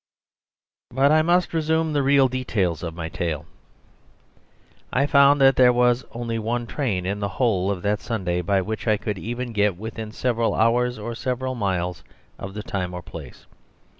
But 0.89 1.11
I 1.11 1.21
must 1.21 1.53
resume 1.53 1.93
the 1.93 2.01
real 2.01 2.27
details 2.27 2.81
of 2.81 2.95
my 2.95 3.07
tale. 3.07 3.45
I 4.91 5.05
found 5.05 5.39
that 5.41 5.57
there 5.57 5.71
was 5.71 6.05
only 6.11 6.39
one 6.39 6.65
train 6.65 7.05
in 7.05 7.19
the 7.19 7.27
whole 7.37 7.69
of 7.69 7.83
that 7.83 8.01
Sunday 8.01 8.41
by 8.41 8.61
which 8.63 8.87
I 8.87 8.97
could 8.97 9.19
even 9.19 9.53
get 9.53 9.77
within 9.77 10.11
several 10.11 10.55
hours 10.55 10.97
or 10.97 11.13
several 11.13 11.53
miles 11.53 12.03
of 12.39 12.55
the 12.55 12.63
time 12.63 12.95
or 12.95 13.03
place. 13.03 13.45